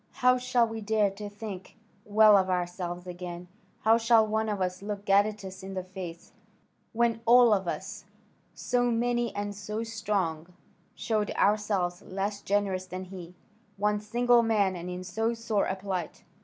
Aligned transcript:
How 0.13 0.39
shall 0.39 0.67
we 0.67 0.81
dare 0.81 1.11
to 1.11 1.29
think 1.29 1.77
well 2.05 2.35
of 2.35 2.49
ourselves 2.49 3.05
again? 3.05 3.47
How 3.81 3.99
shall 3.99 4.25
one 4.25 4.49
of 4.49 4.59
us 4.59 4.81
look 4.81 5.05
Gadatas 5.05 5.61
in 5.61 5.75
the 5.75 5.83
face, 5.83 6.31
when 6.91 7.21
all 7.27 7.53
of 7.53 7.67
us, 7.67 8.05
so 8.55 8.89
many 8.89 9.31
and 9.35 9.53
so 9.53 9.83
strong, 9.83 10.53
showed 10.95 11.29
ourselves 11.35 12.01
less 12.01 12.41
generous 12.41 12.87
than 12.87 13.03
he, 13.03 13.35
one 13.77 13.99
single 13.99 14.41
man 14.41 14.75
and 14.75 14.89
in 14.89 15.03
so 15.03 15.35
sore 15.35 15.67
a 15.67 15.75
plight?" 15.75 16.23